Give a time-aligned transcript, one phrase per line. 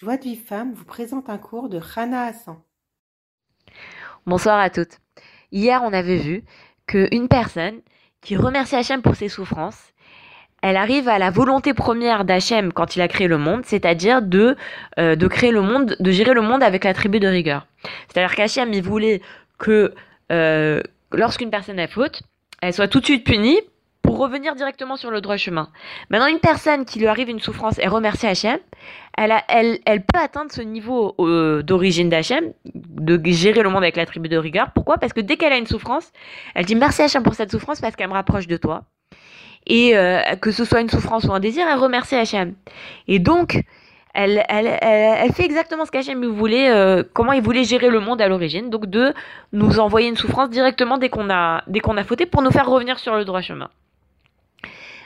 [0.00, 2.58] Joie de vie femme vous présente un cours de Rana Hassan.
[4.26, 5.00] Bonsoir à toutes.
[5.50, 6.44] Hier, on avait vu
[6.86, 7.80] qu'une personne
[8.20, 9.92] qui remercie Hachem pour ses souffrances,
[10.62, 14.56] elle arrive à la volonté première d'Hachem quand il a créé le monde, c'est-à-dire de,
[15.00, 17.66] euh, créer le monde, de gérer le monde avec la tribu de rigueur.
[18.06, 19.20] C'est-à-dire qu'Hachem, voulait
[19.58, 19.96] que
[20.30, 20.80] euh,
[21.10, 22.22] lorsqu'une personne a faute,
[22.62, 23.58] elle soit tout de suite punie
[24.08, 25.68] pour revenir directement sur le droit chemin.
[26.08, 28.58] Maintenant, une personne qui lui arrive une souffrance et remercie Hachem,
[29.18, 29.34] elle,
[29.84, 34.30] elle, peut atteindre ce niveau euh, d'origine d'Hachem, de gérer le monde avec la tribu
[34.30, 34.70] de rigueur.
[34.74, 34.96] Pourquoi?
[34.96, 36.10] Parce que dès qu'elle a une souffrance,
[36.54, 38.84] elle dit merci Hachem pour cette souffrance parce qu'elle me rapproche de toi.
[39.66, 42.54] Et euh, que ce soit une souffrance ou un désir, elle remercie Hachem.
[43.08, 43.62] Et donc,
[44.14, 44.42] elle,
[45.34, 48.86] fait exactement ce qu'Hachem voulait, euh, comment il voulait gérer le monde à l'origine, donc
[48.86, 49.12] de
[49.52, 52.70] nous envoyer une souffrance directement dès qu'on a, dès qu'on a fauté pour nous faire
[52.70, 53.68] revenir sur le droit chemin.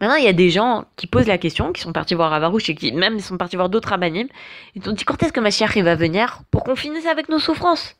[0.00, 2.68] Maintenant, il y a des gens qui posent la question, qui sont partis voir Avarouche
[2.68, 4.26] et qui même sont partis voir d'autres rabanim.
[4.74, 7.96] Ils ont dit quand est-ce que Mashiach va venir pour qu'on finisse avec nos souffrances?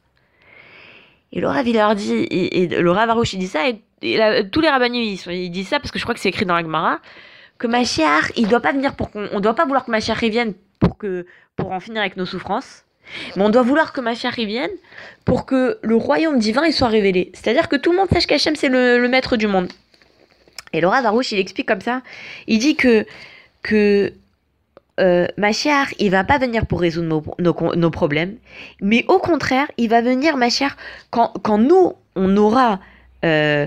[1.32, 3.80] Et le Rav, il dit, et, le Rav Avarouche, il dit ça, et,
[4.50, 6.62] tous les rabbinim, ils, disent ça parce que je crois que c'est écrit dans la
[6.62, 7.00] Gemara,
[7.58, 10.54] que Mashiach, il doit pas venir pour qu'on, on doit pas vouloir que Mashiach vienne
[10.78, 11.26] pour que,
[11.56, 12.84] pour en finir avec nos souffrances.
[13.36, 14.70] Mais on doit vouloir que Mashiach vienne
[15.24, 17.30] pour que le royaume divin il soit révélé.
[17.34, 19.68] C'est-à-dire que tout le monde sache qu'Hachem c'est le maître du monde.
[20.74, 22.02] Et Laura Varouche, il explique comme ça.
[22.48, 23.06] Il dit que,
[23.62, 24.12] que
[25.00, 28.36] euh, Machiar, il va pas venir pour résoudre nos, problèmes,
[28.80, 30.76] mais au contraire, il va venir, Machiar,
[31.10, 32.80] quand, quand nous, on aura
[33.24, 33.66] euh,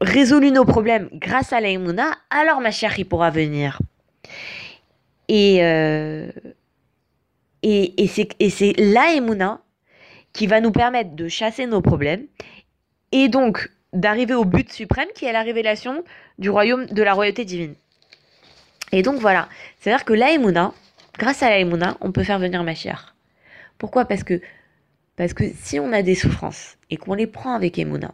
[0.00, 3.78] résolu nos problèmes grâce à l'Aïmouna, alors Machiar, il pourra venir.
[5.28, 6.30] Et, euh,
[7.62, 9.60] et, et c'est l'Aïmouna
[10.32, 12.26] qui va nous permettre de chasser nos problèmes.
[13.12, 16.04] Et donc, d'arriver au but suprême qui est la révélation
[16.38, 17.74] du royaume de la royauté divine.
[18.92, 20.72] Et donc voilà, c'est-à-dire que l'Aïmouna,
[21.18, 23.14] grâce à l'Aïmouna, on peut faire venir Mashiach.
[23.78, 24.04] Pourquoi?
[24.04, 24.40] Parce que
[25.16, 28.12] parce que si on a des souffrances et qu'on les prend avec Emouna,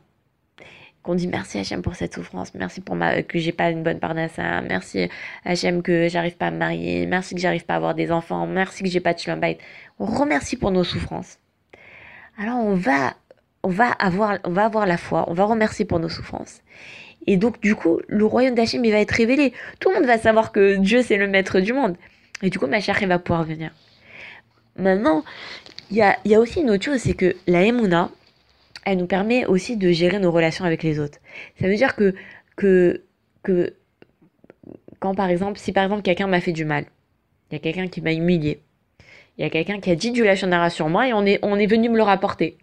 [1.02, 3.98] qu'on dit merci Hachem pour cette souffrance, merci pour ma, que j'ai pas une bonne
[3.98, 5.08] part ça, merci
[5.44, 8.46] Hachem que j'arrive pas à me marier, merci que j'arrive pas à avoir des enfants,
[8.46, 9.42] merci que j'ai pas de shalom
[9.98, 11.38] On remercie pour nos souffrances.
[12.38, 13.14] Alors on va
[13.62, 16.60] on va avoir, on va avoir la foi, on va remercier pour nos souffrances.
[17.26, 19.52] Et donc, du coup, le royaume d'Hachem, il va être révélé.
[19.78, 21.96] Tout le monde va savoir que Dieu, c'est le maître du monde.
[22.42, 23.70] Et du coup, ma chère, va pouvoir venir.
[24.76, 25.24] Maintenant,
[25.90, 28.10] il y a, y a, aussi une autre chose, c'est que la Emouna,
[28.84, 31.18] elle nous permet aussi de gérer nos relations avec les autres.
[31.60, 32.14] Ça veut dire que,
[32.56, 33.02] que,
[33.44, 33.74] que
[34.98, 36.86] quand par exemple, si par exemple quelqu'un m'a fait du mal,
[37.50, 38.62] il y a quelqu'un qui m'a humilié,
[39.36, 41.56] il y a quelqu'un qui a dit du lachonara sur moi et on est, on
[41.58, 42.58] est venu me le rapporter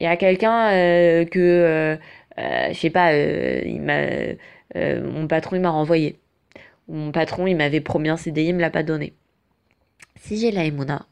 [0.00, 1.96] il y a quelqu'un euh, que, euh,
[2.38, 4.00] euh, je sais pas, il m'a,
[4.74, 6.18] mon patron il m'a renvoyé.
[6.88, 9.12] Mon patron il m'avait promis un CDI, il me l'a pas donné.
[10.16, 11.06] Si j'ai la Emouna,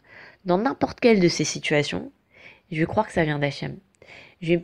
[0.45, 2.11] dans n'importe quelle de ces situations,
[2.73, 3.77] je vais croire que ça vient d'Hachem.
[4.41, 4.55] Je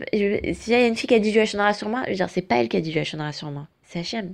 [0.54, 2.30] s'il y a une fille qui a dit du Hachem sur moi, je vais dire
[2.30, 4.32] c'est pas elle qui a dit du Hachem sur moi, c'est Hachem.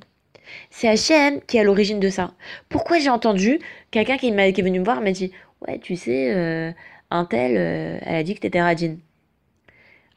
[0.70, 2.32] C'est Hachem qui est à l'origine de ça.
[2.68, 3.58] Pourquoi j'ai entendu
[3.90, 5.32] quelqu'un qui, qui est venu me voir m'a dit
[5.66, 6.74] ouais tu sais
[7.10, 7.56] un tel
[8.02, 9.00] elle a dit que t'étais radine.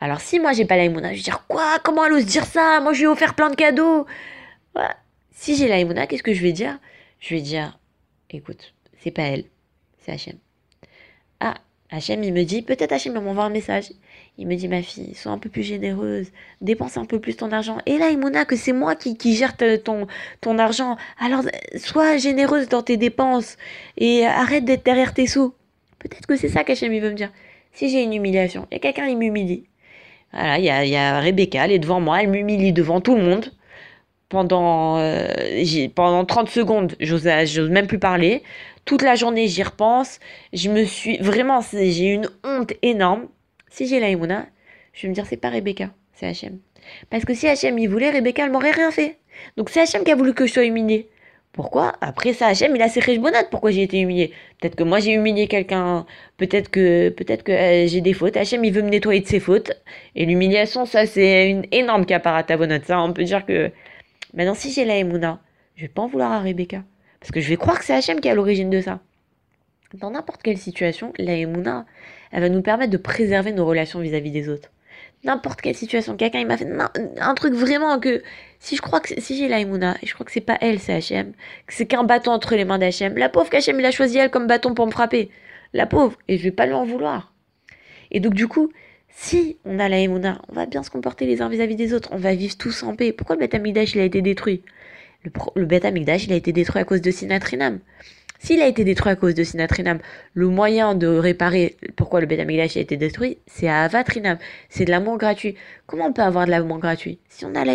[0.03, 1.79] Alors si moi j'ai pas la je vais dire quoi?
[1.81, 2.81] Comment elle ose dire ça?
[2.81, 4.05] Moi je lui ai offert plein de cadeaux.
[5.31, 6.77] Si j'ai la qu'est-ce que je vais dire?
[7.21, 7.79] Je vais dire
[8.29, 9.45] écoute, c'est pas elle,
[9.99, 10.35] c'est Hachem.
[11.39, 11.53] Ah,
[11.89, 13.91] Hachem, il me dit, peut-être Hachem m'envoie un message.
[14.37, 17.51] Il me dit, ma fille, sois un peu plus généreuse, dépense un peu plus ton
[17.51, 17.77] argent.
[17.85, 20.07] Et là, que c'est moi qui, qui gère ton,
[20.41, 20.97] ton argent.
[21.19, 21.43] Alors,
[21.77, 23.57] sois généreuse dans tes dépenses
[23.97, 25.53] et arrête d'être derrière tes sous.
[25.99, 27.31] Peut-être que c'est ça qu'Hachem, il veut me dire.
[27.71, 29.65] Si j'ai une humiliation, et quelqu'un, il m'humilie.
[30.33, 33.15] Voilà, il y a, y a, Rebecca, elle est devant moi, elle m'humilie devant tout
[33.15, 33.51] le monde.
[34.29, 35.27] Pendant, euh,
[35.93, 37.25] pendant 30 secondes, j'ose
[37.69, 38.41] même plus parler.
[38.83, 40.19] Toute la journée, j'y repense.
[40.53, 41.17] Je me suis.
[41.19, 43.27] Vraiment, j'ai une honte énorme.
[43.69, 46.59] Si j'ai la je vais me dire, c'est pas Rebecca, c'est Hachem.
[47.09, 49.17] Parce que si Hachem il voulait, Rebecca, elle m'aurait rien fait.
[49.57, 51.09] Donc c'est Hachem qui a voulu que je sois humiliée.
[51.53, 51.93] Pourquoi?
[52.01, 53.47] Après ça, Hachem, il a ses bonades.
[53.51, 54.33] Pourquoi j'ai été humilié?
[54.59, 56.05] Peut-être que moi j'ai humilié quelqu'un.
[56.37, 58.35] Peut-être que peut-être que euh, j'ai des fautes.
[58.35, 59.71] Hachem, il veut me nettoyer de ses fautes.
[60.15, 62.85] Et l'humiliation, ça, c'est une énorme caparatavonate.
[62.85, 63.71] Ça, on peut dire que.
[64.33, 65.39] Maintenant, si j'ai la Emouna,
[65.75, 66.83] je vais pas en vouloir à Rebecca.
[67.19, 68.99] Parce que je vais croire que c'est Hachem qui est à l'origine de ça.
[69.93, 71.85] Dans n'importe quelle situation, la Emouna,
[72.31, 74.71] elle va nous permettre de préserver nos relations vis-à-vis des autres
[75.23, 76.15] n'importe quelle situation.
[76.15, 76.67] Quelqu'un, il m'a fait
[77.19, 78.21] un truc vraiment que
[78.59, 80.93] si je crois que si j'ai l'Aïmouna et je crois que c'est pas elle, c'est
[80.93, 81.33] Hachem,
[81.67, 83.17] que c'est qu'un bâton entre les mains d'Hachem.
[83.17, 85.29] La pauvre qu'Hachem, il a choisi elle comme bâton pour me frapper.
[85.73, 86.17] La pauvre.
[86.27, 87.33] Et je vais pas lui en vouloir.
[88.11, 88.71] Et donc, du coup,
[89.09, 92.09] si on a l'Aïmouna, on va bien se comporter les uns vis-à-vis des autres.
[92.11, 93.11] On va vivre tous en paix.
[93.11, 94.61] Pourquoi le Beth il a été détruit?
[95.23, 97.79] Le, le Beth il a été détruit à cause de Sinatrinam.
[98.43, 99.99] S'il a été détruit à cause de Sinatrinam,
[100.33, 104.37] le moyen de réparer pourquoi le Beth a été détruit, c'est à Avatrinam.
[104.67, 105.55] C'est de l'amour gratuit.
[105.87, 107.19] Comment on peut avoir de l'amour gratuit?
[107.29, 107.73] Si on a la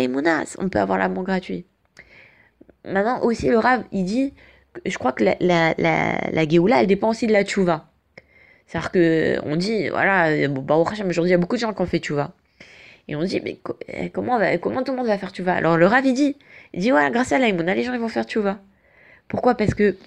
[0.59, 1.65] on peut avoir l'amour gratuit.
[2.85, 4.35] Maintenant, aussi, le Rav, il dit,
[4.85, 7.89] je crois que la, la, la, la elle dépend aussi de la Tchouva.
[8.67, 11.81] C'est-à-dire que on dit, voilà, bon, bah, aujourd'hui, il y a beaucoup de gens qui
[11.81, 12.35] ont fait Tchouva.
[13.07, 13.57] Et on dit, mais
[13.87, 15.55] eh, comment, comment tout le monde va faire Tchouva?
[15.55, 16.35] Alors le Rav, il dit,
[16.75, 18.59] il dit, ouais, grâce à l'aïmouna, les gens, ils vont faire Tchouva.
[19.27, 19.55] Pourquoi?
[19.55, 19.97] Parce que,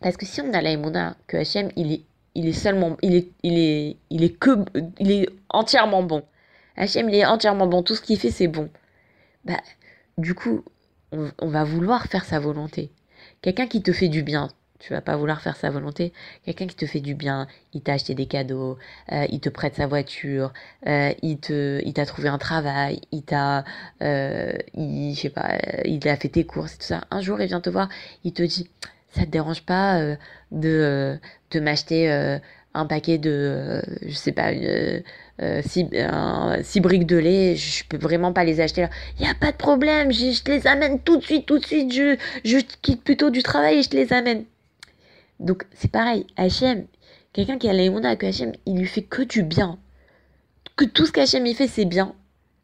[0.00, 2.02] parce que si on a l'aïmouna, que Hachem, il est,
[2.34, 6.22] il est seulement, il est, il est, il est entièrement bon.
[6.76, 7.82] Hachem, il est entièrement bon.
[7.82, 8.70] Tout ce qu'il fait, c'est bon.
[9.44, 9.60] Bah,
[10.16, 10.64] du coup,
[11.12, 12.90] on, va vouloir faire sa volonté.
[13.42, 14.48] Quelqu'un qui te fait du bien,
[14.78, 16.12] tu vas pas vouloir faire sa volonté.
[16.44, 18.78] Quelqu'un qui te fait du bien, il t'a acheté des cadeaux,
[19.12, 20.52] euh, il te prête sa voiture,
[20.86, 23.64] euh, il te, t'a trouvé un travail, il t'a,
[24.02, 27.04] euh, je sais pas, il a fait tes courses tout ça.
[27.10, 27.88] Un jour, il vient te voir,
[28.24, 28.70] il te dit,
[29.12, 30.00] ça te dérange pas
[30.52, 31.18] de,
[31.50, 32.10] de m'acheter
[32.74, 34.52] un paquet de, je sais pas,
[35.62, 35.86] six,
[36.62, 38.90] six, briques de lait, je peux vraiment pas les acheter là.
[39.18, 41.64] Il y a pas de problème, je, te les amène tout de suite, tout de
[41.64, 41.92] suite.
[41.92, 44.44] Je, je quitte plutôt du travail et je te les amène.
[45.40, 46.86] Donc c'est pareil, Hachem,
[47.32, 49.78] quelqu'un qui a l'aïmouna que Hachem, il lui fait que du bien.
[50.76, 52.14] Que tout ce qu'Hachem il fait, c'est bien.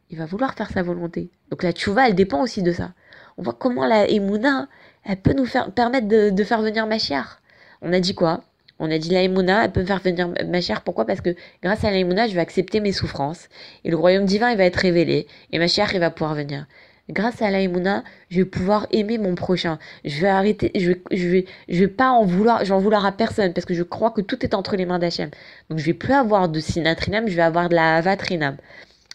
[0.09, 1.29] Il va vouloir faire sa volonté.
[1.49, 2.93] Donc la tchouva, elle dépend aussi de ça.
[3.37, 4.67] On voit comment la émouna,
[5.03, 7.41] elle peut nous faire, permettre de, faire venir Machiar.
[7.81, 8.43] On a dit quoi?
[8.79, 10.81] On a dit la émouna, elle peut faire venir Machiar.
[10.81, 11.05] Pourquoi?
[11.05, 13.49] Parce que grâce à la émouna, je vais accepter mes souffrances.
[13.83, 15.27] Et le royaume divin, il va être révélé.
[15.51, 16.67] Et Machiar, il va pouvoir venir
[17.09, 19.79] grâce à l'aïmouna, je vais pouvoir aimer mon prochain.
[20.03, 23.11] Je vais arrêter, je vais, je vais, je vais pas en vouloir, j'en vouloir à
[23.11, 25.29] personne parce que je crois que tout est entre les mains d'Hachem.
[25.69, 28.57] Donc je vais plus avoir de sinatrinam, je vais avoir de la avatrinam.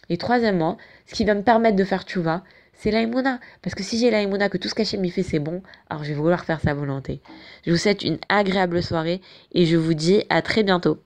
[0.09, 0.77] Et troisièmement,
[1.07, 2.43] ce qui va me permettre de faire tchouva,
[2.83, 3.39] c'est l'aïmouna.
[3.61, 6.09] Parce que si j'ai l'aïmouna, que tout ce qu'Hachem me fait c'est bon, alors je
[6.09, 7.21] vais vouloir faire sa volonté.
[7.65, 9.21] Je vous souhaite une agréable soirée
[9.53, 10.97] et je vous dis à très bientôt.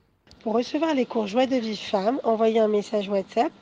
[0.42, 3.52] Pour recevoir les cours Joie de vie femme, envoyez un message WhatsApp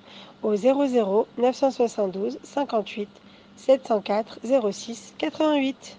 [0.43, 3.09] au 00 972 58
[3.57, 4.39] 704
[4.73, 5.99] 06 88.